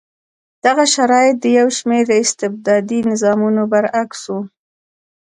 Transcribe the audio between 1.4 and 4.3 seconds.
د یو شمېر استبدادي نظامونو برعکس